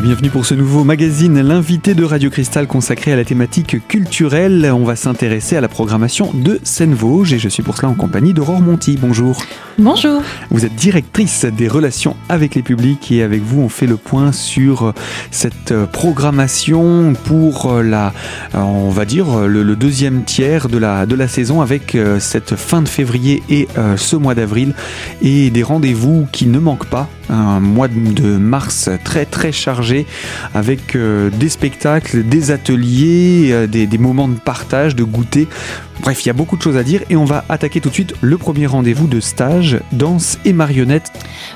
[0.00, 4.72] Et bienvenue pour ce nouveau magazine, l'invité de Radio Cristal consacré à la thématique culturelle.
[4.74, 8.32] On va s'intéresser à la programmation de Seine-Vosges et je suis pour cela en compagnie
[8.32, 8.96] d'Aurore Monti.
[8.98, 9.42] Bonjour.
[9.76, 10.22] Bonjour.
[10.50, 14.32] Vous êtes directrice des relations avec les publics et avec vous on fait le point
[14.32, 14.94] sur
[15.30, 18.14] cette programmation pour la,
[18.54, 22.80] on va dire, le, deuxième tiers de la, de la saison avec euh, cette fin
[22.80, 24.72] de février et euh, ce mois d'avril
[25.20, 27.06] et des rendez-vous qui ne manquent pas.
[27.28, 29.89] Un mois de mars très très chargé
[30.54, 35.48] avec euh, des spectacles, des ateliers, des, des moments de partage, de goûter.
[36.02, 37.94] Bref, il y a beaucoup de choses à dire et on va attaquer tout de
[37.94, 41.12] suite le premier rendez-vous de stage, danse et marionnette.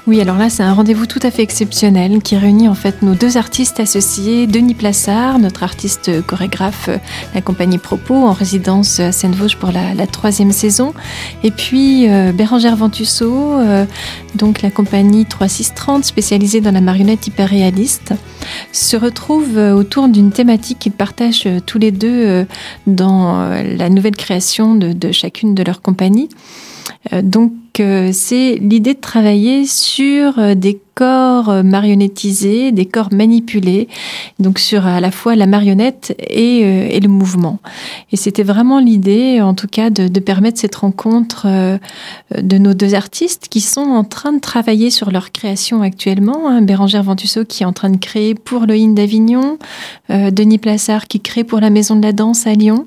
[0.07, 3.15] Oui, alors là, c'est un rendez-vous tout à fait exceptionnel qui réunit en fait nos
[3.15, 6.91] deux artistes associés, Denis Plassard, notre artiste chorégraphe,
[7.35, 10.93] la compagnie Propos, en résidence à Seine-Vosges pour la, troisième saison,
[11.43, 13.87] et puis euh, Bérangère Ventusseau, euh,
[14.35, 18.13] donc la compagnie 3630, spécialisée dans la marionnette hyper réaliste,
[18.73, 22.47] se retrouve euh, autour d'une thématique qu'ils partagent tous les deux
[22.87, 26.29] dans la nouvelle création de, chacune de leurs compagnies.
[27.13, 27.49] Euh, euh,
[27.81, 33.89] c'est l'idée de travailler sur euh, des corps marionnettisés, des corps manipulés,
[34.39, 37.59] donc sur à la fois la marionnette et, le mouvement.
[38.13, 41.49] Et c'était vraiment l'idée, en tout cas, de, permettre cette rencontre
[42.31, 46.49] de nos deux artistes qui sont en train de travailler sur leur création actuellement.
[46.49, 46.63] Hein.
[46.63, 49.59] Bérangère Ventusseau qui est en train de créer pour le d'Avignon,
[50.09, 52.87] Denis Plassard qui crée pour la Maison de la Danse à Lyon.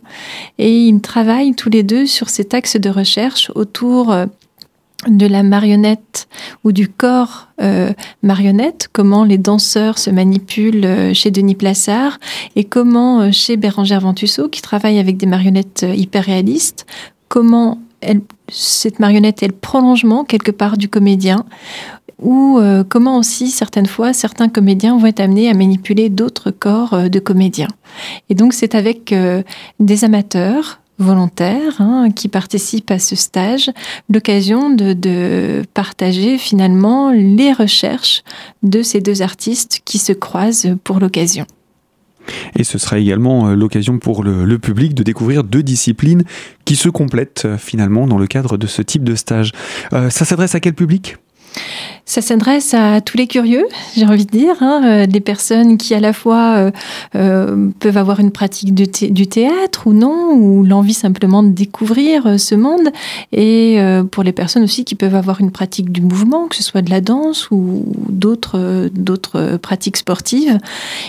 [0.60, 4.16] Et ils travaillent tous les deux sur cet axe de recherche autour
[5.06, 6.28] de la marionnette
[6.64, 12.18] ou du corps euh, marionnette, comment les danseurs se manipulent euh, chez Denis Plassard
[12.56, 16.88] et comment euh, chez Bérangère Ventusseau, qui travaille avec des marionnettes hyper réalistes,
[17.28, 17.80] comment
[18.50, 21.46] cette marionnette est le prolongement quelque part du comédien
[22.22, 22.60] ou
[22.90, 27.70] comment aussi certaines fois certains comédiens vont être amenés à manipuler d'autres corps de comédiens.
[28.30, 29.16] Et donc c'est avec
[29.80, 33.70] des amateurs, volontaires hein, qui participent à ce stage
[34.10, 38.24] l'occasion de, partager finalement les recherches
[38.64, 41.46] de ces deux artistes qui se croisent pour l'occasion.
[42.56, 46.24] Et ce sera également euh, l'occasion pour le, public de découvrir deux disciplines
[46.66, 49.52] qui se complètent euh, finalement dans le cadre de ce type de stage.
[49.94, 51.18] Euh, ça s'adresse à quel public?
[52.08, 53.66] Ça s'adresse à tous les curieux,
[53.98, 56.72] j'ai envie de dire, hein, euh, des personnes qui à la fois euh,
[57.16, 62.56] euh, peuvent avoir une pratique du théâtre ou non, ou l'envie simplement de découvrir ce
[62.56, 62.92] monde,
[63.34, 63.78] et
[64.12, 66.90] pour les personnes aussi qui peuvent avoir une pratique du mouvement, que ce soit de
[66.90, 70.58] la danse ou d'autres d'autres pratiques sportives.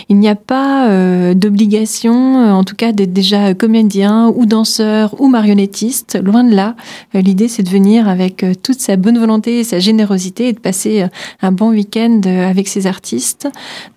[0.09, 0.89] Il n'y a pas
[1.33, 6.19] d'obligation, en tout cas, d'être déjà comédien ou danseur ou marionnettiste.
[6.21, 6.75] Loin de là,
[7.13, 11.03] l'idée c'est de venir avec toute sa bonne volonté et sa générosité et de passer
[11.03, 11.07] euh,
[11.41, 13.47] un bon week-end euh, avec ces artistes.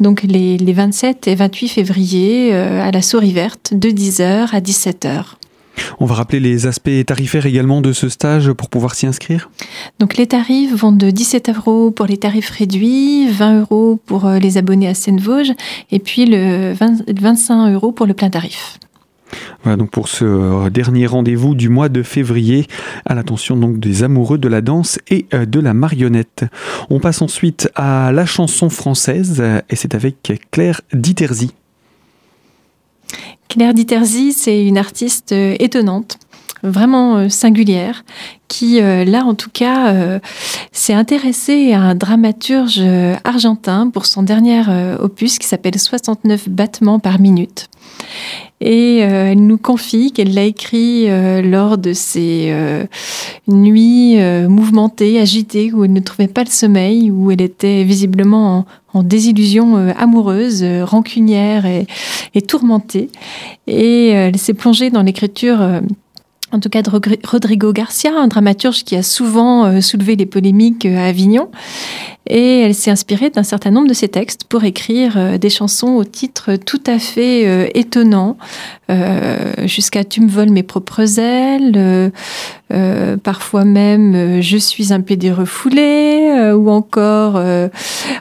[0.00, 5.24] Donc les, 27 et 28 février euh, à la Souris Verte de 10h à 17h.
[6.00, 9.50] On va rappeler les aspects tarifaires également de ce stage pour pouvoir s'y inscrire?
[9.98, 14.58] Donc les tarifs vont de 17 euros pour les tarifs réduits, 20 euros pour les
[14.58, 15.52] abonnés à Seine-Vosges
[15.90, 18.78] et puis le 25 euros pour le plein tarif.
[19.62, 22.66] Voilà donc pour ce euh, dernier rendez-vous du mois de février
[23.04, 26.44] à l'attention donc des amoureux de la danse et euh, de la marionnette.
[26.90, 31.52] On passe ensuite à la chanson française et c'est avec Claire Diterzi.
[33.48, 36.18] Claire Diterzi, c'est une artiste euh, étonnante
[36.62, 38.04] vraiment singulière,
[38.48, 40.20] qui, là en tout cas,
[40.72, 42.82] s'est intéressée à un dramaturge
[43.24, 44.62] argentin pour son dernier
[45.00, 47.68] opus qui s'appelle 69 battements par minute.
[48.60, 52.84] Et euh, elle nous confie qu'elle l'a écrit euh, lors de ces euh,
[53.48, 54.16] nuits
[54.48, 59.76] mouvementées, agitées, où elle ne trouvait pas le sommeil, où elle était visiblement en, désillusion
[59.98, 61.86] amoureuse, rancunière et,
[62.34, 63.08] et, tourmentée.
[63.66, 65.58] Et elle s'est plongée dans l'écriture
[66.52, 66.90] en tout cas de
[67.26, 71.50] Rodrigo Garcia, un dramaturge qui a souvent soulevé les polémiques à Avignon.
[72.28, 75.88] Et elle s'est inspirée d'un certain nombre de ses textes pour écrire euh, des chansons
[75.88, 78.36] au titre tout à fait euh, étonnant,
[78.90, 82.12] euh, jusqu'à Tu me voles mes propres ailes,
[83.22, 87.42] parfois même Je suis un pédé refoulé, ou encore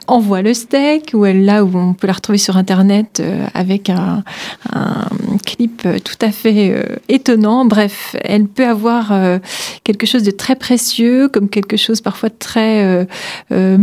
[0.06, 3.22] Envoie le steak, où elle là où on peut la retrouver sur Internet
[3.54, 4.22] avec un,
[4.72, 5.08] un,
[5.44, 7.64] clip tout à fait étonnant.
[7.64, 9.12] Bref, elle peut avoir
[9.84, 13.06] quelque chose de très précieux, comme quelque chose parfois très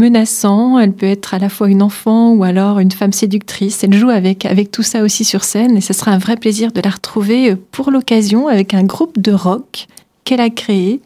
[0.09, 0.79] menaçant.
[0.79, 3.83] Elle peut être à la fois une enfant ou alors une femme séductrice.
[3.83, 6.71] Elle joue avec, avec tout ça aussi sur scène et ce sera un vrai plaisir
[6.71, 9.87] de la retrouver euh, pour l'occasion avec un groupe de rock
[10.23, 11.01] qu'elle a créé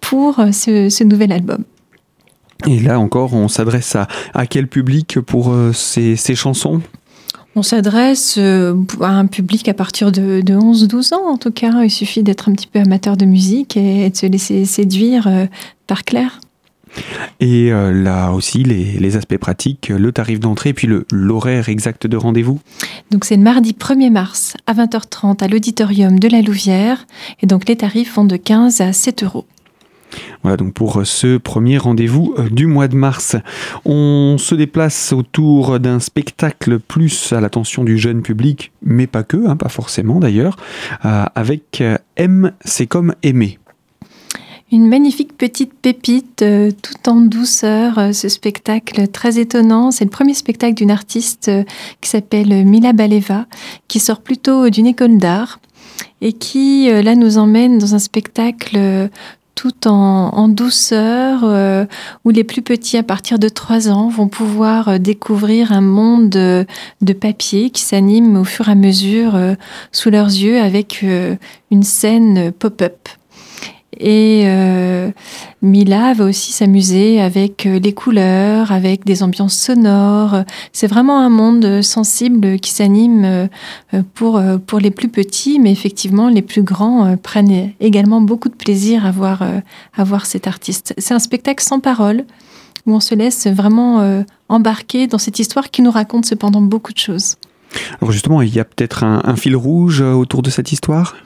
[0.00, 1.64] pour euh, ce, ce nouvel album.
[2.66, 6.82] Et là encore, on s'adresse à, quel public pour ces, chansons?
[7.56, 11.82] On s'adresse à un public à partir de, 11-12 ans, en tout cas.
[11.82, 15.26] Il suffit d'être un petit peu amateur de musique et de se laisser séduire
[15.86, 16.38] par Claire.
[17.40, 22.60] Et euh, là aussi, les, aspects pratiques, le tarif d'entrée, puis l'horaire exact de rendez-vous
[23.10, 27.06] Donc c'est le mardi 1er mars à 20h30 à l'auditorium de la Louvière.
[27.42, 29.46] Et donc les tarifs vont de 15 à 7 euros.
[30.42, 33.36] Voilà donc pour ce premier rendez-vous euh, du mois de mars.
[33.84, 39.46] On se déplace autour d'un spectacle plus à l'attention du jeune public, mais pas que,
[39.46, 40.56] hein, pas forcément d'ailleurs,
[41.04, 41.82] euh, avec
[42.16, 43.58] M, c'est comme aimer.
[44.72, 49.90] Une magnifique petite pépite, euh, tout en douceur, euh, ce spectacle très étonnant.
[49.90, 51.64] C'est le premier spectacle d'une artiste euh,
[52.00, 53.46] qui s'appelle Mila Baleva,
[53.88, 55.58] qui sort plutôt d'une école d'art
[56.20, 58.78] et qui, là, nous emmène dans un spectacle
[59.54, 61.44] tout en, douceur,
[62.24, 67.12] où les plus petits, à partir de 3 ans, vont pouvoir découvrir un monde de
[67.12, 69.38] papier qui s'anime au fur et à mesure
[69.92, 71.04] sous leurs yeux avec
[71.70, 73.08] une scène pop-up.
[73.98, 75.10] Et euh,
[75.62, 80.44] Mila va aussi s'amuser avec euh, les couleurs, avec des ambiances sonores.
[80.72, 86.28] C'est vraiment un monde sensible qui s'anime euh, pour, pour les plus petits, mais effectivement,
[86.28, 89.42] les plus grands prennent également beaucoup de plaisir à voir,
[89.96, 90.94] à voir cet artiste.
[90.98, 92.24] C'est un spectacle sans parole
[92.86, 96.98] où on se laisse vraiment embarquer dans cette histoire qui nous raconte cependant beaucoup de
[96.98, 97.36] choses.
[98.00, 101.16] Alors justement, il y a peut-être un fil rouge autour de cette histoire?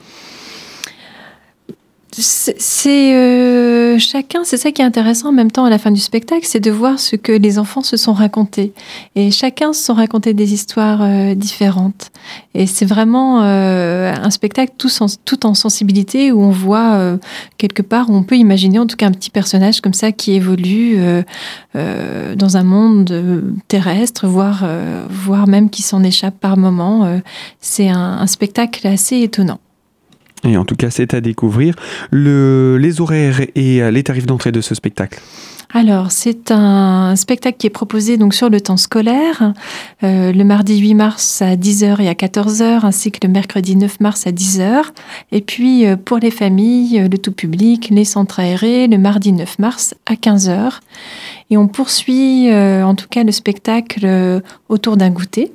[2.22, 6.00] C'est euh, chacun, c'est ça qui est intéressant en même temps à la fin du
[6.00, 8.72] spectacle, c'est de voir ce que les enfants se sont racontés.
[9.16, 12.12] Et chacun se sont racontés des histoires euh, différentes.
[12.54, 17.18] Et c'est vraiment euh, un spectacle tout, en sensibilité où on voit
[17.58, 20.32] quelque part, où on peut imaginer en tout cas un petit personnage comme ça qui
[20.32, 20.98] évolue
[21.74, 24.64] dans un monde terrestre, voire,
[25.10, 27.20] voire même qui s'en échappe par moments.
[27.60, 29.58] c'est un spectacle assez étonnant.
[30.44, 31.74] Et en tout cas, c'est à découvrir.
[32.10, 35.20] Le, les horaires et euh, les tarifs d'entrée de ce spectacle
[35.76, 39.54] alors, c'est un spectacle qui est proposé donc sur le temps scolaire,
[40.04, 43.98] euh, le mardi 8 mars à 10h et à 14h, ainsi que le mercredi 9
[43.98, 44.84] mars à 10h.
[45.32, 49.58] Et puis, euh, pour les familles, le tout public, les centres aérés, le mardi 9
[49.58, 50.78] mars à 15h.
[51.50, 55.50] Et on poursuit, en tout cas, le spectacle autour d'un goûter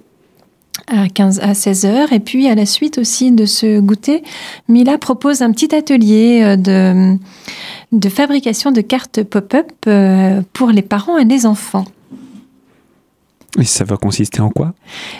[0.90, 2.14] à, 15, à 16 heures.
[2.14, 4.24] Et puis, à la suite aussi de ce goûter,
[4.68, 7.18] Mila propose un petit atelier euh, de,
[7.92, 11.86] de fabrication de cartes pop-up euh, pour les parents et les enfants.
[13.58, 14.76] Et ça va consister en quoi?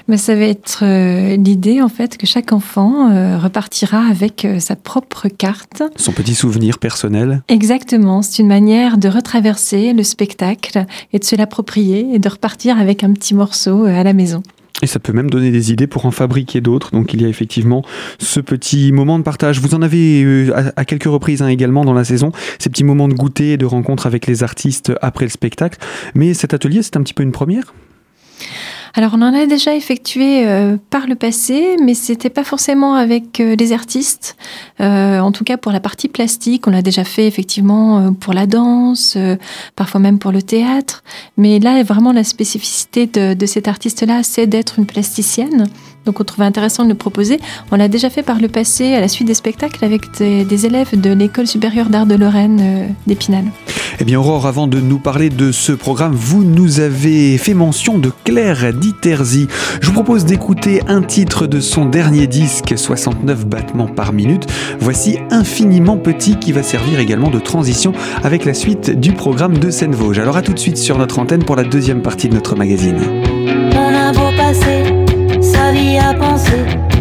[0.08, 4.76] Mais ben, Ça va être euh, l'idée en fait que chaque enfant repartira avec sa
[4.76, 5.82] propre carte.
[5.96, 7.42] Son petit souvenir personnel?
[7.48, 12.78] Exactement, c'est une manière de retraverser le spectacle et de se l'approprier et de repartir
[12.80, 14.44] avec un petit morceau à la maison.
[14.82, 16.92] Et ça peut même donner des idées pour en fabriquer d'autres.
[16.92, 17.84] Donc il y a effectivement
[18.20, 19.60] ce petit moment de partage.
[19.60, 23.08] Vous en avez euh, à, quelques reprises hein, également dans la saison, ces petits moments
[23.08, 25.80] de goûter et de rencontre avec les artistes après le spectacle.
[26.16, 27.74] Mais cet atelier, c'est un petit peu une première?
[28.94, 33.40] Alors on en a déjà effectué euh, par le passé, mais c'était pas forcément avec
[33.40, 34.36] euh, les artistes.
[34.80, 38.46] Euh, en tout cas pour la partie plastique, on l'a déjà fait effectivement pour la
[38.46, 39.18] danse,
[39.76, 41.04] parfois même pour le théâtre.
[41.38, 45.68] Mais là, vraiment la spécificité de, de cet artiste-là, c'est d'être une plasticienne.
[46.10, 47.40] Donc on trouvait intéressant de le proposer.
[47.72, 51.00] On l'a déjà fait par le passé à la suite des spectacles avec des, élèves
[51.00, 53.44] de l'école supérieure d'art de Lorraine euh, d'Épinal.
[54.00, 58.00] Eh bien Aurore, avant de nous parler de ce programme, vous nous avez fait mention
[58.00, 59.48] de Claire Diterzi.
[59.82, 64.48] Je vous propose d'écouter un titre de son dernier disque, 69 battements par minute.
[64.80, 69.70] Voici Infiniment Petit qui va servir également de transition avec la suite du programme de
[69.70, 70.18] Seine-Vosges.
[70.18, 72.98] Alors à tout de suite sur notre antenne pour la deuxième partie de notre magazine.
[73.76, 74.89] On a beau passer
[76.52, 76.99] à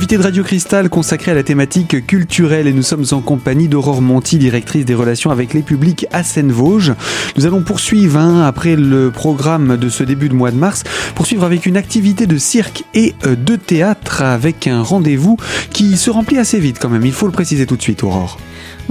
[0.00, 4.00] L'invité de Radio Cristal consacré à la thématique culturelle et nous sommes en compagnie d'Aurore
[4.00, 6.94] Monti, directrice des relations avec les publics à Seine-Vosges.
[7.36, 11.44] Nous allons poursuivre, hein, après le programme de ce début de mois de mars, poursuivre
[11.44, 15.36] avec une activité de cirque et euh, de théâtre avec un rendez-vous
[15.70, 18.38] qui se remplit assez vite quand même, il faut le préciser tout de suite Aurore.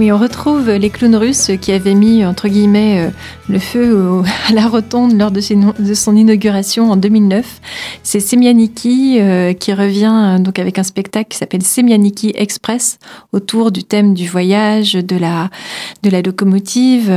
[0.00, 3.10] Oui, on retrouve les clowns russes qui avaient mis, entre guillemets, euh,
[3.50, 7.60] le feu à la rotonde lors de, son inauguration en 2009.
[8.02, 12.98] C'est Semianiki euh, qui revient donc avec un spectacle qui s'appelle Semianiki Express
[13.34, 17.12] autour du thème du voyage, de la locomotive.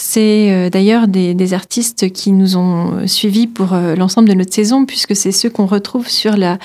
[0.00, 4.54] C'est euh, d'ailleurs des, artistes qui nous ont euh, suivis pour euh, l'ensemble de notre
[4.54, 6.56] saison, puisque c'est ceux qu'on retrouve sur la,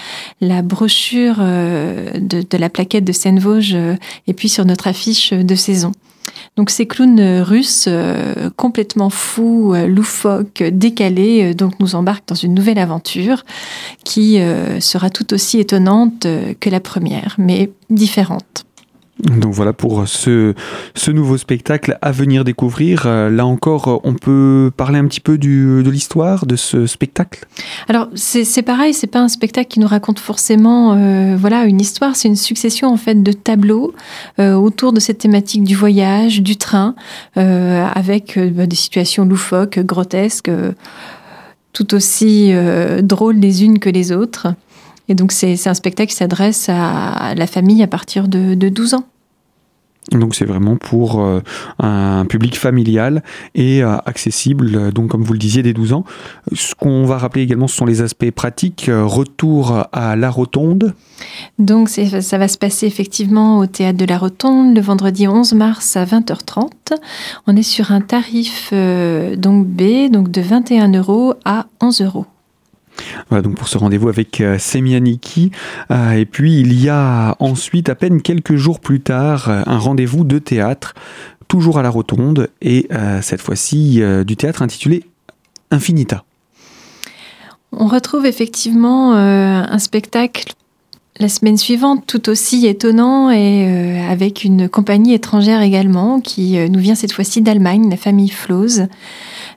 [0.62, 3.75] brochure de, la plaquette de Seine-Vosges
[4.28, 5.94] et puis sur notre affiche de saison.
[6.58, 7.90] Donc ces clowns russes
[8.56, 13.44] complètement fous, loufoques, décalés, donc nous embarquent dans une nouvelle aventure
[14.04, 14.38] qui
[14.80, 16.28] sera tout aussi étonnante
[16.60, 18.66] que la première, mais différente.
[19.24, 20.53] Donc voilà pour ce,
[20.96, 23.03] ce nouveau spectacle à venir découvrir.
[23.06, 27.46] Euh, là encore, on peut parler un petit peu de l'histoire de ce spectacle?
[27.88, 32.15] Alors c'est pareil, c'est pas un spectacle qui nous raconte forcément euh, voilà, une histoire,
[32.15, 33.94] c'est une succession en fait de tableaux
[34.39, 36.96] euh, autour de cette thématique du voyage, du train,
[37.36, 40.51] avec bah, des situations loufoques, grotesques,
[41.72, 42.53] tout aussi
[43.01, 44.48] drôles les unes que les autres.
[45.10, 48.96] Et donc c'est un spectacle qui s'adresse à la famille à partir de, de 12
[48.96, 49.06] ans.
[50.12, 51.42] Donc c'est vraiment pour euh,
[51.80, 53.24] un public familial
[53.56, 56.04] et euh, accessible, donc comme vous le disiez, dès 12 ans.
[56.54, 58.90] Ce qu'on va rappeler également, ce sont les aspects pratiques.
[58.90, 60.94] Retour à la Rotonde.
[61.60, 65.96] Donc ça va se passer effectivement au théâtre de la Rotonde le vendredi 11 mars
[65.96, 66.70] à 20h30.
[67.48, 72.26] On est sur un tarif euh, donc B, donc de 21 euros à 11 euros.
[73.30, 75.52] Voilà donc pour ce rendez-vous avec euh, Semianiki.
[75.92, 79.78] Euh, et puis il y a ensuite, à peine quelques jours plus tard, euh, un
[79.78, 80.94] rendez-vous de théâtre,
[81.48, 82.88] toujours à la Rotonde, et
[83.22, 85.04] cette fois-ci du théâtre intitulé
[85.70, 86.24] Infinita.
[87.72, 90.54] On retrouve effectivement un spectacle
[91.20, 96.96] la semaine suivante, tout aussi étonnant, et avec une compagnie étrangère également, qui nous vient
[96.96, 98.88] cette fois-ci d'Allemagne, la famille Floz.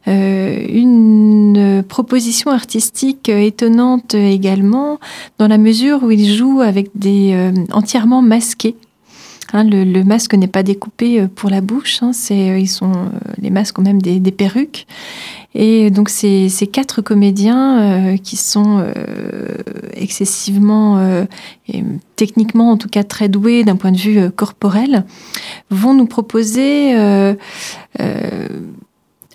[0.09, 5.01] Euh, une proposition artistique étonnante également,
[5.39, 8.77] dans la mesure où il joue avec des euh, entièrement masqués.
[9.53, 12.93] Hein, le, masque n'est pas découpé euh, pour la bouche, hein, c'est, ils sont,
[13.41, 14.87] les masques ont même des, perruques.
[15.55, 18.85] Et donc ces, ces quatre comédiens qui sont
[19.95, 21.01] excessivement,
[21.67, 21.83] et
[22.17, 25.07] techniquement en tout cas très doués d'un point de vue corporel,
[25.71, 26.95] vont nous proposer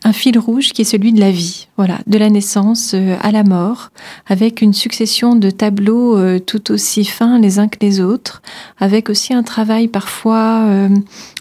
[0.03, 3.31] un fil rouge qui est celui de la vie, voilà, de la naissance euh, à
[3.31, 3.91] la mort,
[4.27, 8.41] avec une succession de tableaux euh, tout aussi fins les uns que les autres,
[8.79, 10.89] avec aussi un travail parfois euh,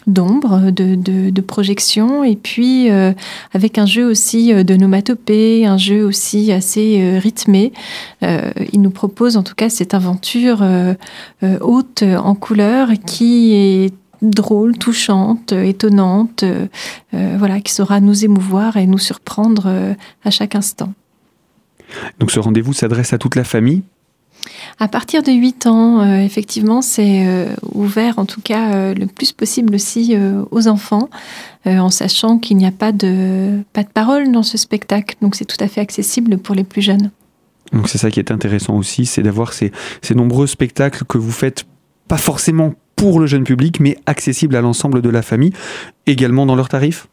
[0.05, 2.89] d'ombre, de, de, projection, et puis
[3.53, 7.71] avec un jeu aussi de nomatopée, un jeu aussi assez rythmé.
[8.21, 10.63] il nous propose en tout cas cette aventure
[11.61, 16.67] haute en couleurs qui est drôle, touchante, étonnante, euh,
[17.13, 20.93] euh, voilà, qui saura nous émouvoir et nous surprendre euh, à chaque instant.
[22.19, 23.83] Donc ce rendez-vous s'adresse à toute la famille?
[24.79, 30.15] À partir de 8 ans, effectivement, c'est ouvert en tout cas le plus possible aussi
[30.49, 31.09] aux enfants,
[31.65, 35.45] en sachant qu'il n'y a pas de, pas de parole dans ce spectacle, donc c'est
[35.45, 37.11] tout à fait accessible pour les plus jeunes.
[37.71, 41.31] Donc c'est ça qui est intéressant aussi, c'est d'avoir ces, ces nombreux spectacles que vous
[41.31, 41.65] faites
[42.07, 45.53] pas forcément pour le jeune public, mais accessible à l'ensemble de la famille,
[46.05, 47.07] également dans leurs tarifs?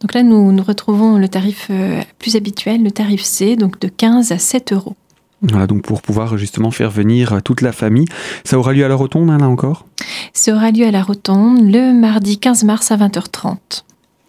[0.00, 3.88] Donc là, nous, nous retrouvons le tarif euh, plus habituel, le tarif C, donc de
[3.88, 4.96] 15 à 7 euros.
[5.42, 8.06] Voilà, donc pour pouvoir justement faire venir toute la famille.
[8.44, 9.84] Ça aura lieu à la Rotonde, hein, là encore?
[10.32, 13.82] Ça aura lieu à la Rotonde le mardi 15 mars à 20h30.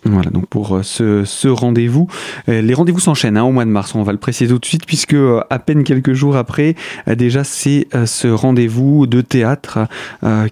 [0.09, 2.07] Voilà, donc pour euh, ce, rendez-vous,
[2.49, 4.65] euh, les rendez-vous s'enchaînent hein, au mois de mars, on va le préciser tout de
[4.65, 6.75] suite, puisque euh, à peine quelques jours après,
[7.07, 9.87] déjà c'est ce rendez-vous de théâtre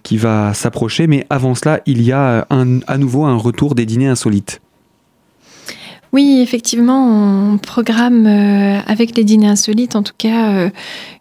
[0.04, 4.08] qui va s'approcher, mais avant cela, il y a à nouveau un retour des dîners
[4.08, 4.62] insolites.
[6.16, 10.70] Oui, effectivement, on programme euh, avec les dîners insolites, en tout cas, euh,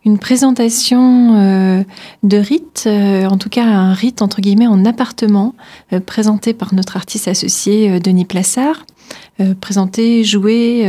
[0.05, 1.83] une présentation euh,
[2.23, 5.57] de rite, en tout cas un rite entre guillemets en appartement,
[6.07, 8.87] présenté par notre artiste associé Denis Plassard,
[9.61, 10.87] présenté, joué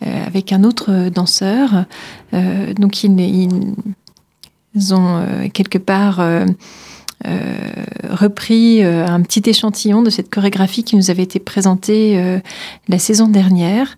[0.00, 1.84] avec un autre danseur.
[2.32, 3.20] donc ils,
[4.74, 6.20] ils ont quelque part
[7.24, 12.40] repris un petit échantillon de cette chorégraphie qui nous avait été présentée
[12.88, 13.96] la saison dernière.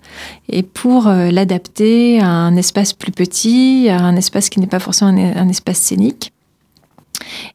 [0.49, 5.11] Et pour l'adapter à un espace plus petit, à un espace qui n'est pas forcément
[5.11, 6.33] un espace scénique.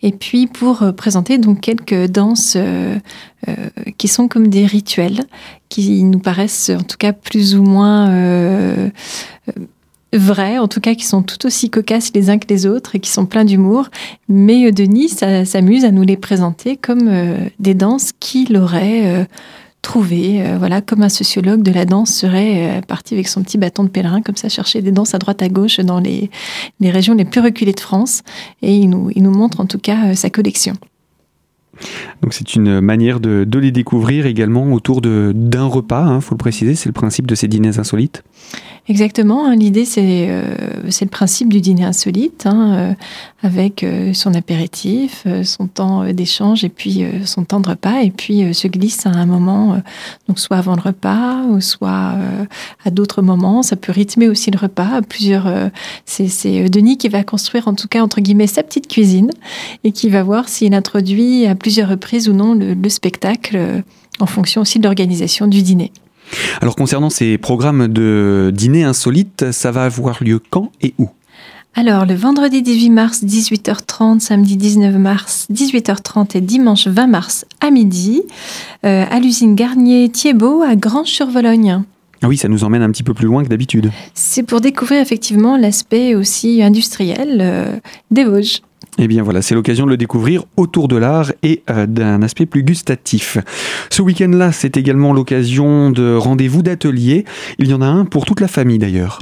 [0.02, 2.98] Et puis pour euh, présenter donc quelques danses euh,
[3.48, 3.54] euh,
[3.98, 5.22] qui sont comme des rituels,
[5.70, 8.10] qui nous paraissent en tout cas plus ou moins
[10.14, 13.00] vrais, en tout cas qui sont tout aussi cocasses les uns que les autres et
[13.00, 13.90] qui sont pleins d'humour.
[14.30, 17.12] Mais Denis s'amuse à nous les présenter comme
[17.60, 19.26] des danses qu'il aurait
[20.12, 23.84] euh, voilà, comme un sociologue de la danse serait euh, parti avec son petit bâton
[23.84, 26.30] de pèlerin, comme ça, chercher des danses à droite à gauche dans les,
[26.80, 28.22] les régions les plus reculées de France.
[28.62, 30.74] Et il nous, il nous montre en tout cas euh, sa collection.
[32.26, 36.40] Donc c'est une manière de, les découvrir également autour d'un repas, il hein, faut le
[36.40, 38.24] préciser, c'est le principe de ces dîners insolites.
[38.88, 39.48] Exactement.
[39.48, 39.56] Hein.
[39.56, 40.56] L'idée, euh,
[40.90, 42.94] c'est le principe du dîner insolite, hein, euh,
[43.42, 48.54] avec euh, son apéritif, son temps d'échange et puis son temps de repas, et puis
[48.54, 49.82] se glisse à un moment,
[50.28, 52.16] donc soit avant le repas, ou soit
[52.86, 53.64] à d'autres moments.
[53.64, 55.02] Ça peut rythmer aussi le repas.
[55.08, 55.48] plusieurs.
[56.06, 59.32] c'est Denis qui va construire, en tout cas entre guillemets, sa petite cuisine
[59.84, 63.84] et qui va voir s'il introduit à plusieurs reprises ou non le spectacle,
[64.20, 65.92] en fonction aussi de l'organisation du dîner.
[66.62, 71.10] Alors concernant ces programmes de dîner insolites, ça va avoir lieu quand et où?
[71.78, 77.70] Alors, le vendredi 18 mars, 18h30, samedi 19 mars, 18h30 et dimanche 20 mars à
[77.70, 78.24] midi,
[78.86, 81.84] euh, à l'usine Garnier Thiebaud à Grange-sur-Vologne.
[82.22, 83.92] Ah oui, ça nous emmène un petit peu plus loin que d'habitude.
[84.14, 87.78] C'est pour découvrir effectivement l'aspect aussi industriel euh,
[88.10, 88.62] des Vosges.
[88.98, 92.46] Eh bien voilà, c'est l'occasion de le découvrir autour de l'art et euh, d'un aspect
[92.46, 93.38] plus gustatif.
[93.90, 97.26] Ce week-end-là, c'est également l'occasion de rendez-vous d'atelier.
[97.60, 99.20] Il y en a un pour toute la famille d'ailleurs.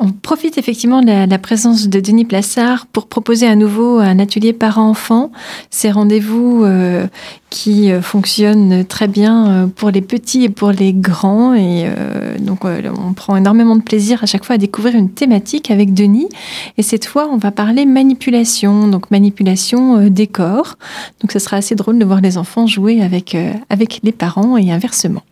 [0.00, 4.52] On profite effectivement de la, présence de Denis Plassard pour proposer à nouveau un atelier
[4.52, 5.32] parents-enfants.
[5.70, 7.08] Ces rendez-vous euh,
[7.50, 11.52] qui euh, fonctionnent très bien euh, pour les petits et pour les grands.
[11.54, 11.90] Et
[12.38, 16.28] donc, on prend énormément de plaisir à chaque fois à découvrir une thématique avec Denis.
[16.76, 20.76] Et cette fois, on va parler manipulation, donc manipulation des corps.
[21.20, 23.36] Donc, ce sera assez drôle de voir les enfants jouer avec,
[23.68, 25.22] avec les parents et inversement.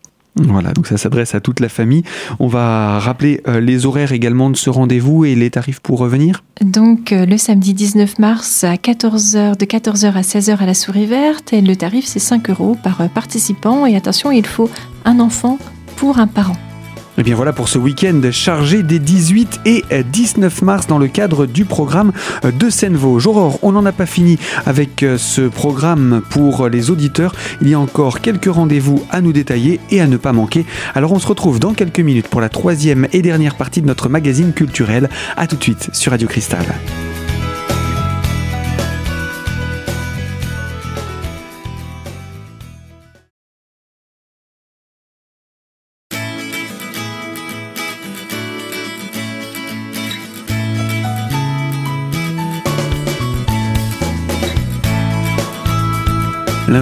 [0.43, 2.03] Voilà, donc ça s'adresse à toute la famille.
[2.39, 6.43] On va rappeler euh, les horaires également de ce rendez-vous et les tarifs pour revenir.
[6.61, 11.05] Donc euh, le samedi 19 mars à 14h, de 14h à 16h à la Souris
[11.05, 14.69] Verte et le tarif c'est 5 euros par participant et attention il faut
[15.05, 15.57] un enfant
[15.95, 16.57] pour un parent.
[17.17, 21.07] Et eh bien voilà pour ce week-end chargé des 18 et 19 mars dans le
[21.07, 22.11] cadre du programme
[22.43, 23.25] de Seine-Vosges.
[23.25, 27.33] Aurore, on n'en a pas fini avec euh, ce programme pour les auditeurs.
[27.59, 30.67] Il y a encore quelques rendez-vous à nous détailler et à ne pas manquer.
[30.93, 34.09] Alors on se retrouve dans quelques minutes pour la troisième et dernière partie de notre
[34.09, 35.09] magazine culturel.
[35.37, 36.67] A tout de suite sur Radio Cristal.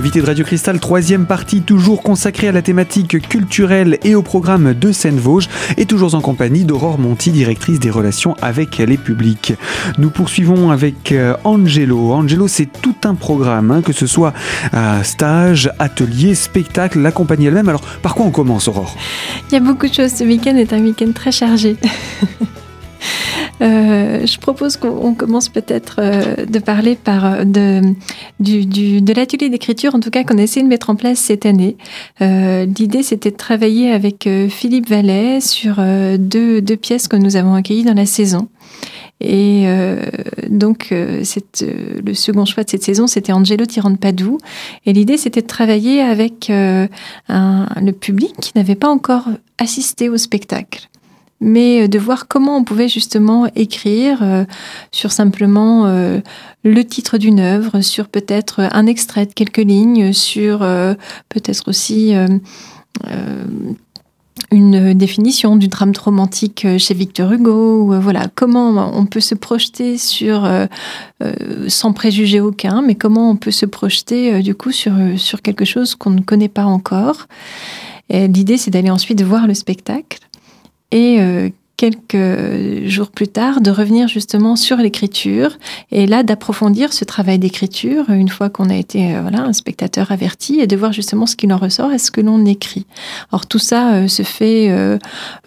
[0.05, 4.75] L'invité de Radio Cristal, troisième partie, toujours consacrée à la thématique culturelle et au programme
[4.75, 9.55] de Seine-Vosges, et toujours en compagnie d'Aurore Monti, directrice des relations avec les publics.
[9.97, 12.11] Nous poursuivons avec euh, Angelo.
[12.11, 14.31] Angelo, c'est tout un programme, hein, que ce soit
[14.75, 17.67] euh, stage, atelier, spectacle, la compagnie elle-même.
[17.67, 18.95] Alors, par quoi on commence, Aurore?
[19.49, 20.11] Il y a beaucoup de choses.
[20.11, 21.77] Ce week-end est un week-end très chargé.
[23.62, 27.81] Euh, je propose qu'on commence peut-être euh, de parler par euh, de,
[28.39, 31.45] du, de l'atelier d'écriture, en tout cas qu'on a essayé de mettre en place cette
[31.45, 31.77] année.
[32.19, 37.84] L'idée, c'était de travailler avec Philippe Vallet sur deux, deux, pièces que nous avons accueillies
[37.84, 38.47] dans la saison.
[39.21, 39.65] Et
[40.49, 44.38] donc, le second choix de cette saison, c'était Angelo Tirant Padoue.
[44.86, 49.27] Et l'idée, c'était de travailler avec le public qui n'avait pas encore
[49.58, 50.89] assisté au spectacle
[51.39, 54.45] mais euh, de voir comment on pouvait justement écrire euh,
[54.91, 56.19] sur simplement euh,
[56.63, 60.59] le titre d'une œuvre, sur peut-être un extrait de quelques lignes, sur
[61.29, 62.15] peut-être aussi
[64.51, 70.49] une définition du drame romantique chez Victor Hugo, voilà, comment on peut se projeter sur,
[71.67, 75.93] sans préjuger aucun, mais comment on peut se projeter du coup sur, sur quelque chose
[75.93, 77.27] qu'on ne connaît pas encore.
[78.09, 80.17] L'idée, c'est d'aller ensuite voir le spectacle
[80.91, 85.57] et euh, quelques jours plus tard, de revenir justement sur l'écriture
[85.91, 90.11] et là d'approfondir ce travail d'écriture une fois qu'on a été euh, voilà un spectateur
[90.11, 92.85] averti et de voir justement ce qu'il en ressort et ce que l'on écrit.
[93.31, 94.97] Or tout ça euh, se fait euh,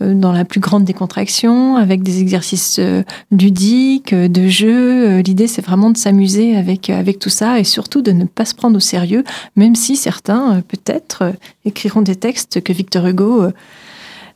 [0.01, 2.81] dans la plus grande décontraction avec des exercices
[3.31, 5.19] ludiques, de jeux.
[5.21, 8.55] L'idée c'est vraiment de s'amuser avec avec tout ça et surtout de ne pas se
[8.55, 9.25] prendre au sérieux,
[9.57, 11.33] même si certains peut-être
[11.65, 13.51] écriront des textes que Victor Hugo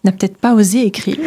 [0.05, 1.19] n'a peut-être pas osé écrire.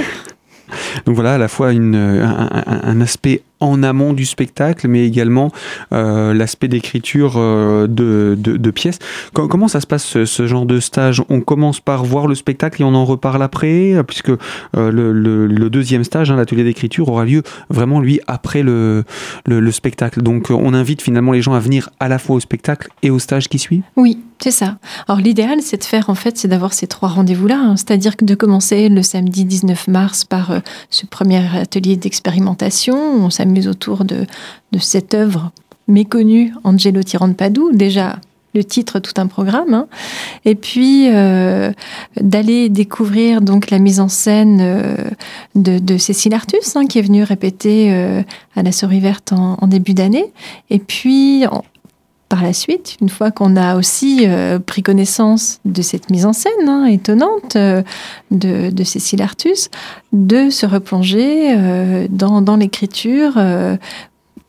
[1.06, 5.52] Donc voilà, à la fois une, un, aspect en amont du spectacle, mais également
[5.94, 9.00] euh, l'aspect d'écriture euh, de, pièces.
[9.34, 11.24] comment ça se passe ce, genre de stage?
[11.30, 14.38] On commence par voir le spectacle et on en reparle après, puisque euh,
[14.92, 19.04] le, deuxième stage, hein, l'atelier d'écriture, aura lieu vraiment lui après le,
[19.46, 20.22] le, spectacle.
[20.22, 23.20] Donc on invite finalement les gens à venir à la fois au spectacle et au
[23.20, 23.82] stage qui suit?
[23.96, 24.78] Oui, c'est ça.
[25.08, 27.76] Alors l'idéal, c'est de faire en fait, c'est d'avoir ces trois rendez-vous-là, hein.
[27.78, 32.96] c'est-à-dire de commencer le samedi 19 mars par ce premier atelier d'expérimentation.
[32.96, 34.26] On s'amuse autour de,
[34.80, 35.52] cette œuvre
[35.88, 37.02] méconnue, Angelo
[37.38, 38.18] Padoue, déjà
[38.56, 39.88] le titre tout un programme hein.
[40.46, 41.72] et puis euh,
[42.20, 44.96] d'aller découvrir donc la mise en scène euh,
[45.56, 48.22] de, Cécile Artus hein, qui est venue répéter euh,
[48.56, 50.32] à la Souris Verte en, début d'année
[50.70, 51.44] et puis
[52.30, 54.28] par la suite, une fois qu'on a aussi
[54.66, 57.84] pris connaissance de cette mise en scène hein, étonnante de,
[58.32, 59.70] de, Cécile Artus,
[60.12, 61.56] de se replonger
[62.10, 63.38] dans, dans l'écriture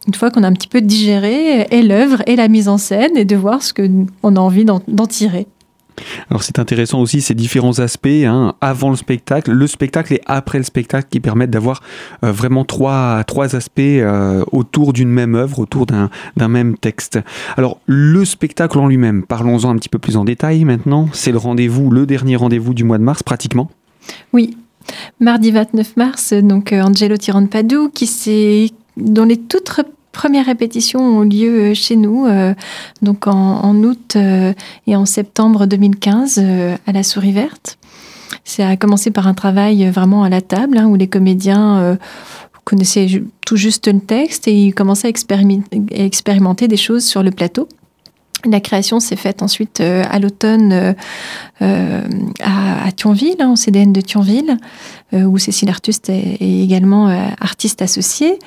[0.06, 3.16] une fois qu'on a un petit peu digéré et l'œuvre et la mise en scène
[3.16, 5.46] et de voir ce qu'on a envie d'en tirer.
[6.30, 10.59] Alors c'est intéressant aussi ces différents aspects, hein, avant le spectacle, le spectacle et après
[10.59, 11.82] le spectacle qui permettent d'avoir
[12.24, 16.11] euh, vraiment trois, trois aspects euh, autour d'une même œuvre, autour d'un
[16.48, 17.18] même texte.
[17.56, 21.38] Alors le spectacle en lui-même, parlons-en un petit peu plus en détail maintenant, c'est le
[21.38, 23.70] rendez-vous, le dernier rendez-vous du mois de mars pratiquement.
[24.32, 24.56] Oui,
[25.20, 29.68] mardi 29 mars, donc euh, Angelo Tirone-Padou qui s'est les toutes
[30.16, 32.55] premières répétitions ont lieu euh, chez nous, euh,
[33.02, 34.52] donc en, août euh,
[34.87, 36.42] et en septembre 2015
[36.87, 37.79] à la Souris Verte.
[38.44, 41.98] Ça a commencé par un travail vraiment à la table, hein, où les comédiens
[42.64, 47.68] connaissaient tout juste le texte et ils commençaient à expérimenter, des choses sur le plateau.
[48.44, 50.94] La création s'est faite ensuite à l'automne
[51.61, 54.59] à, Thionville, hein, au CDN de Thionville,
[55.12, 57.09] où Cécile Artust est, est également
[57.40, 58.38] artiste associée.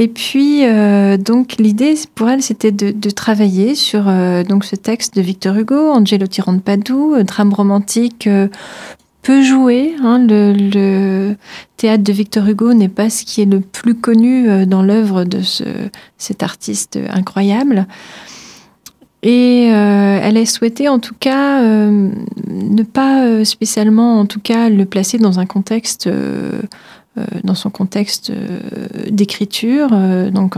[0.00, 5.16] Et puis, euh, donc, l'idée pour elle, c'était de, travailler sur euh, donc ce texte
[5.16, 8.28] de Victor Hugo, Angelo de Padoue, euh, drame romantique
[9.22, 9.96] peu joué.
[10.00, 11.34] Hein, le,
[11.76, 15.42] théâtre de Victor Hugo n'est pas ce qui est le plus connu dans l'œuvre de
[15.42, 15.64] ce,
[16.16, 17.88] cet artiste incroyable.
[19.24, 25.18] Et elle a souhaité, en tout cas, ne pas spécialement, en tout cas, le placer
[25.18, 26.08] dans un contexte
[27.44, 28.60] dans son contexte euh,
[29.10, 30.54] d'écriture, euh, donc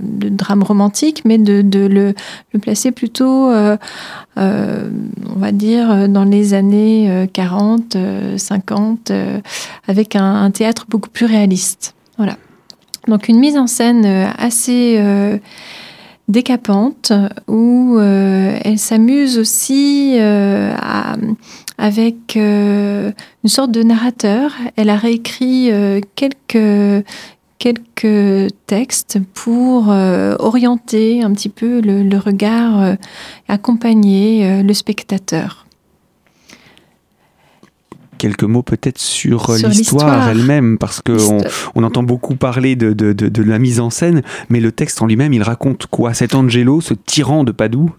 [0.00, 2.14] de drame romantique, mais de, le,
[2.60, 3.78] placer plutôt, on
[4.36, 7.96] va dire, dans les années 40,
[8.36, 9.12] 50,
[9.88, 11.94] avec un, théâtre beaucoup plus réaliste.
[12.16, 12.36] Voilà.
[13.08, 14.06] Donc une mise en scène
[14.38, 15.00] assez
[16.28, 17.12] décapante
[17.46, 21.16] où elle s'amuse aussi à
[21.78, 23.12] avec euh,
[23.44, 24.52] une sorte de narrateur.
[24.76, 27.04] Elle a réécrit euh, quelques,
[27.58, 32.96] quelques textes pour euh, orienter un petit peu le, regard,
[33.48, 35.66] accompagner le spectateur.
[38.18, 41.38] Quelques mots peut-être sur, l'histoire elle-même, parce qu'on
[41.74, 45.06] on entend beaucoup parler de, de, de, la mise en scène, mais le texte en
[45.06, 46.14] lui-même, il raconte quoi?
[46.14, 47.90] Cet Angelo, ce tyran de Padoue?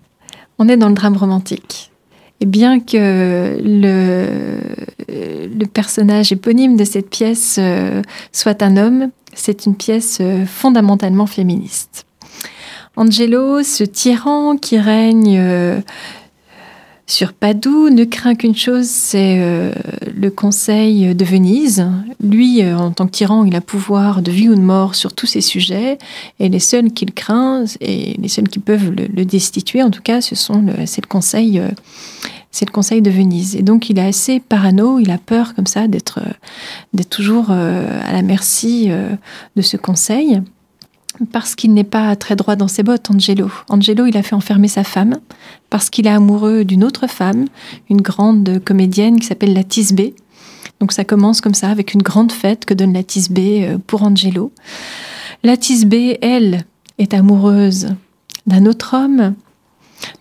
[0.57, 1.91] On est dans le drame romantique.
[2.39, 9.75] Et bien que le, personnage éponyme de cette pièce euh, soit un homme, c'est une
[9.75, 12.05] pièce euh, fondamentalement féministe.
[12.95, 15.79] Angelo, ce tyran qui règne euh,
[17.05, 21.87] sur Padoue ne craint qu'une chose, c'est le Conseil de Venise.
[22.21, 25.27] Lui, en tant que tyran, il a pouvoir de vie ou de mort sur tous
[25.27, 25.99] ces sujets,
[26.39, 30.19] et les seuls qu'il craint, et les seuls qui peuvent le, destituer, en tout cas,
[30.19, 31.61] ce c'est le Conseil.
[32.51, 33.55] C'est le Conseil de Venise.
[33.55, 36.19] Et donc, il est assez parano, il a peur comme ça d'être,
[36.93, 40.41] d'être toujours à la merci de ce Conseil
[41.31, 43.49] parce qu'il n'est pas très droit dans ses bottes, Angelo.
[43.69, 45.17] Angelo, il a fait enfermer sa femme
[45.69, 47.45] parce qu'il est amoureux d'une autre femme,
[47.89, 50.15] une grande comédienne qui s'appelle la Tisbé.
[50.79, 54.03] Donc ça commence comme ça, avec une grande fête que donne la Tisbé euh, pour
[54.03, 54.51] Angelo.
[55.43, 56.65] La Tisbé, elle,
[56.97, 57.95] est amoureuse
[58.45, 59.35] d'un autre homme,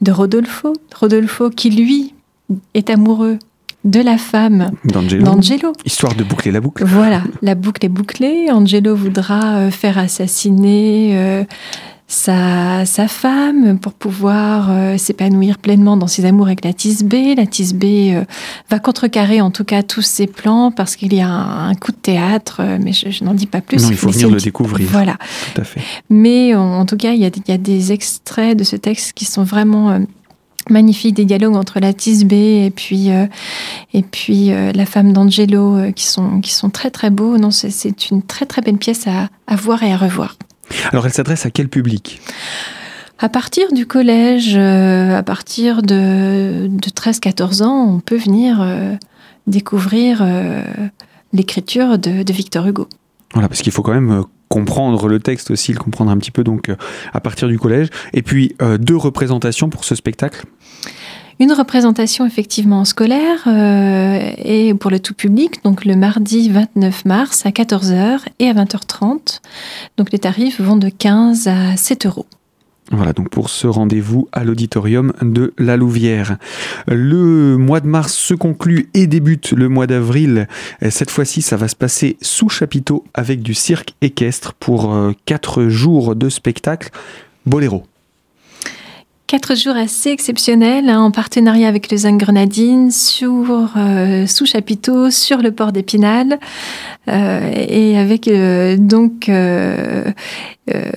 [0.01, 0.75] de Rodolfo.
[0.95, 2.15] Rodolfo qui, lui,
[2.75, 3.39] est amoureux
[3.85, 4.73] de la femme
[5.25, 5.73] D'Angelo.
[5.85, 6.85] Histoire de boucler la boucle.
[6.85, 8.51] Voilà, la boucle est bouclée.
[8.51, 11.45] Angelo voudra euh, faire assassiner euh,
[12.09, 17.35] sa, sa femme pour pouvoir euh, s'épanouir pleinement dans ses amours avec la Tisbé.
[17.37, 18.25] La Tisbé euh,
[18.71, 21.93] va contrecarrer en tout cas tous ses plans parce qu'il y a un, un coup
[21.93, 23.83] de théâtre, mais je, je n'en dis pas plus.
[23.83, 24.89] Non, il faut venir le découvrir.
[24.91, 25.17] Voilà.
[25.55, 25.81] Tout à fait.
[26.11, 28.65] Mais en, en tout cas, il y, a, des- il y a des extraits de
[28.65, 30.01] ce texte qui sont vraiment
[30.71, 33.27] magnifiques, des dialogues entre la Tisbé et puis, euh,
[33.95, 37.39] et puis euh, la femme d'Angelo euh, qui, sont, qui sont très très beaux.
[37.39, 40.37] Non, c'est- une très très belle pièce à, à voir et à revoir.
[40.93, 42.21] Alors, elle s'adresse à quel public?
[43.19, 48.63] À partir du collège, à partir de, de 13-14 ans, on peut venir
[49.47, 50.23] découvrir
[51.33, 52.89] l'écriture de, de Victor Hugo.
[53.33, 56.45] Voilà, parce qu'il faut quand même comprendre le texte aussi, le comprendre un petit peu,
[56.45, 56.77] donc euh,
[57.13, 57.89] à partir du collège.
[58.13, 60.45] Et puis, euh, deux représentations pour ce spectacle.
[61.39, 67.45] Une représentation effectivement scolaire euh, et pour le tout public, donc le mardi 29 mars
[67.45, 69.41] à 14h et à 20h30.
[69.99, 72.27] Donc les tarifs vont de 15 à 7 euros.
[72.93, 76.37] Voilà, donc pour ce rendez-vous à l'auditorium de La Louvière.
[76.87, 80.47] Le mois de mars se conclut et débute le mois d'avril.
[80.85, 85.13] Euh, Cette fois-ci, ça va se passer sous chapiteau avec du cirque équestre pour euh,
[85.25, 86.91] quatre jours de spectacle.
[87.45, 87.83] Boléro.
[89.27, 95.11] Quatre jours assez exceptionnels hein, en partenariat avec le Zinc Grenadine sur, euh, sous chapiteau
[95.11, 96.39] sur le port d'Épinal
[97.09, 100.05] euh, et avec euh, donc euh,
[100.73, 100.91] euh,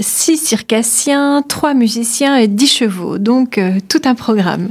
[0.00, 3.18] six circassiens, trois musiciens et dix chevaux.
[3.18, 4.70] Donc euh, tout un programme.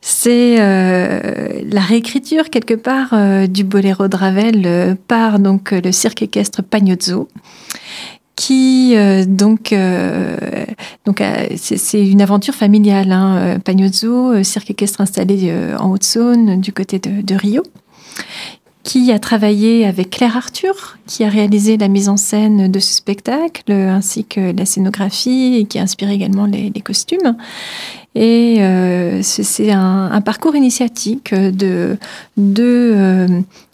[0.00, 3.14] C'est la réécriture quelque part
[3.48, 7.28] du boléro de Ravel par donc le cirque équestre Pagnozzo
[8.42, 10.36] qui euh, donc euh,
[11.20, 13.12] euh, c'est une aventure familiale.
[13.12, 13.58] Hein.
[13.64, 17.62] Pagnozzo, cirque équestre installé en Haute-Saône, du côté de, Rio,
[18.82, 22.94] qui a travaillé avec Claire Arthur, qui a réalisé la mise en scène de ce
[22.94, 27.36] spectacle, ainsi que la scénographie, et qui a inspiré également les costumes.
[28.14, 31.96] Et euh, c'est un, un parcours initiatique de,
[32.36, 33.26] de, euh,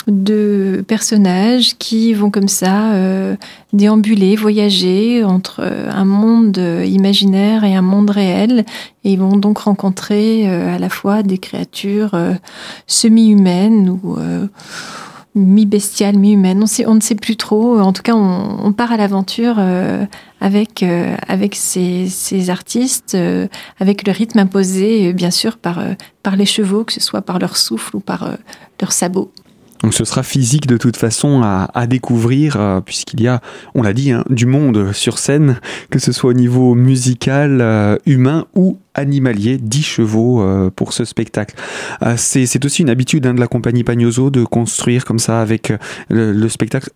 [0.06, 3.34] de personnages qui vont comme ça euh,
[3.72, 8.64] déambuler, voyager entre euh, un monde imaginaire et un monde réel.
[9.02, 12.34] Et ils vont donc rencontrer euh, à la fois des créatures euh,
[12.86, 14.18] semi-humaines ou
[15.38, 16.62] mi-bestiales, mi-humaines.
[16.62, 17.78] On, on ne sait plus trop.
[17.78, 20.04] En tout cas, on, part à l'aventure euh,
[20.40, 23.48] avec, euh, avec ces, ces artistes, euh,
[23.80, 25.80] avec le rythme imposé, bien sûr, par,
[26.22, 28.36] par les chevaux, que ce soit par leur souffle ou par
[28.80, 29.32] leurs sabots.
[29.82, 33.40] Donc ce sera physique de toute façon à, à découvrir, euh, puisqu'il y a,
[33.74, 35.60] on l'a dit, hein, du monde sur scène,
[35.90, 41.04] que ce soit au niveau musical, euh, humain ou animalier, 10 chevaux euh, pour ce
[41.04, 41.54] spectacle.
[42.16, 45.72] C'est aussi une habitude hein, de la compagnie Pagnozzo de construire comme ça avec
[46.08, 46.90] le, le spectacle,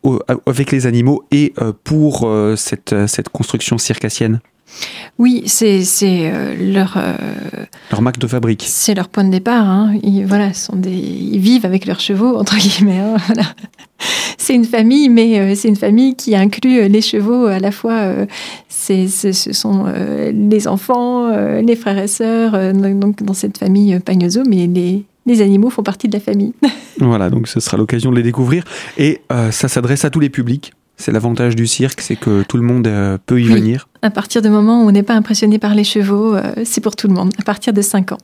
[0.47, 4.41] avec les animaux et pour cette, cette construction circassienne,
[5.19, 7.15] Oui, c'est euh, leur, euh,
[7.91, 8.65] leur marque de fabrique.
[8.67, 9.69] c'est leur point de départ.
[9.69, 9.95] hein.
[10.03, 12.99] Ils, voilà, sont des, ils vivent avec leurs chevaux, entre guillemets.
[12.99, 13.45] hein, voilà.
[14.39, 18.27] C'est une famille, mais euh, c'est une famille qui inclut les chevaux à la fois.
[18.69, 19.85] ce sont
[20.33, 21.31] les enfants,
[21.61, 26.09] les frères et sœurs, donc dans cette famille Pagnozzo, mais les, les animaux font partie
[26.09, 26.53] de la famille.
[26.99, 28.65] Voilà, donc ce sera l'occasion de les découvrir.
[28.99, 30.73] Et ça s'adresse à tous les publics.
[31.03, 33.55] C'est l'avantage du cirque, c'est que tout le monde euh, peut y Oui.
[33.55, 33.89] venir.
[34.03, 36.95] À partir du moment où on n'est pas impressionné par les chevaux, euh, c'est pour
[36.95, 38.19] tout le monde, à partir de 5 ans.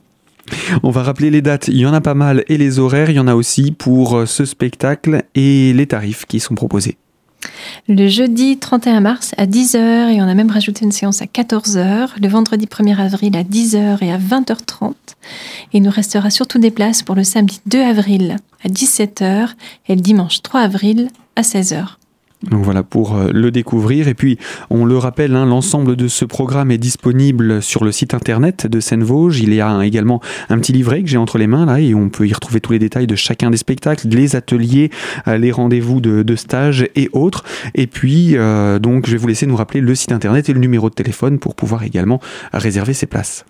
[0.81, 3.17] On va rappeler les dates, il y en a pas mal, et les horaires, il
[3.17, 6.95] y en a aussi pour euh, ce spectacle et les tarifs qui sont proposés.
[7.89, 9.77] Le jeudi 31 mars à 10h,
[10.13, 12.11] et on a même rajouté une séance à 14h.
[12.21, 14.93] Le vendredi 1er avril à 10h et à 20h30.
[15.73, 19.49] Et il nous restera surtout des places pour le samedi 2 avril à 17h
[19.89, 21.98] et le dimanche 3 avril à 16h.
[22.43, 24.07] Donc voilà pour euh, le découvrir.
[24.07, 24.37] Et puis,
[24.69, 28.79] on le rappelle, hein, l'ensemble de ce programme est disponible sur le site internet de
[28.79, 29.41] Seine-Vosges.
[29.41, 32.07] Il y a également un petit livret que j'ai entre les mains là et on
[32.07, 34.89] peut y retrouver tous les détails de chacun des spectacles, les ateliers,
[35.27, 37.43] euh, les rendez-vous de, de stage et autres.
[37.75, 40.61] Et puis, euh, donc, je vais vous laisser nous rappeler le site internet et le
[40.61, 42.21] numéro de téléphone pour pouvoir également
[42.53, 43.43] réserver ses places.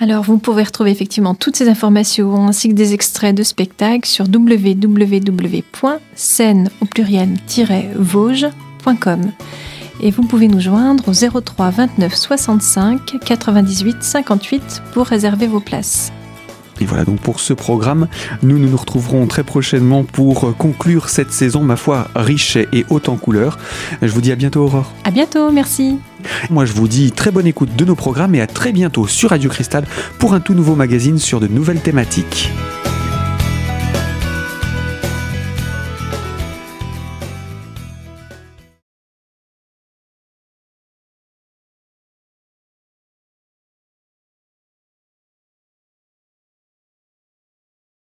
[0.00, 4.24] Alors, vous pouvez retrouver effectivement toutes ces informations ainsi que des extraits de spectacles sur
[4.24, 4.70] www.scène
[6.80, 6.86] au
[10.00, 16.12] Et vous pouvez nous joindre au 03 29 65 98 58 pour réserver vos places.
[16.80, 18.08] Et voilà donc pour ce programme.
[18.42, 22.84] Nous, nous nous retrouverons très prochainement pour euh, conclure cette saison, ma foi, riche et
[22.88, 23.58] haute en couleurs.
[24.00, 24.92] Je vous dis à bientôt, Aurore.
[25.04, 25.98] À bientôt, merci.
[26.50, 29.30] Moi, je vous dis très bonne écoute de nos programmes et à très bientôt sur
[29.30, 29.84] Radio Cristal
[30.18, 32.50] pour un tout nouveau magazine sur de nouvelles thématiques.